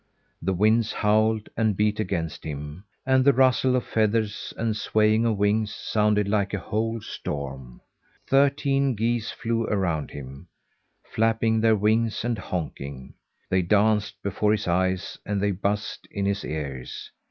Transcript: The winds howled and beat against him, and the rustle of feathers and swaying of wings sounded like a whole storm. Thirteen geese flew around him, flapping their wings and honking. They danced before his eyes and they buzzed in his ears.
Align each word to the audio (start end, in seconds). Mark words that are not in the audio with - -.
The 0.41 0.53
winds 0.55 0.91
howled 0.91 1.47
and 1.55 1.77
beat 1.77 1.99
against 1.99 2.43
him, 2.43 2.85
and 3.05 3.23
the 3.23 3.33
rustle 3.33 3.75
of 3.75 3.83
feathers 3.85 4.51
and 4.57 4.75
swaying 4.75 5.27
of 5.27 5.37
wings 5.37 5.71
sounded 5.71 6.27
like 6.27 6.55
a 6.55 6.57
whole 6.57 7.01
storm. 7.01 7.81
Thirteen 8.27 8.95
geese 8.95 9.29
flew 9.29 9.65
around 9.67 10.09
him, 10.09 10.47
flapping 11.03 11.61
their 11.61 11.75
wings 11.75 12.25
and 12.25 12.39
honking. 12.39 13.13
They 13.51 13.61
danced 13.61 14.19
before 14.23 14.53
his 14.53 14.67
eyes 14.67 15.19
and 15.23 15.39
they 15.39 15.51
buzzed 15.51 16.07
in 16.09 16.25
his 16.25 16.43
ears. 16.43 17.11